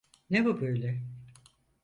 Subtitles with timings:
[0.29, 1.01] Ne bu böyle?